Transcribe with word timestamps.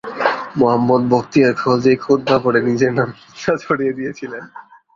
মুহাম্মদ 0.57 1.01
বখতিয়ার 1.09 1.53
খলজি 1.53 1.93
খুতবা 1.95 2.37
পড়ে 2.43 2.59
নিজের 2.61 2.91
নামে 2.93 3.13
মুদ্রা 3.19 3.53
ছড়িয়ে 3.57 3.93
দিয়েছিলেন। 3.93 4.43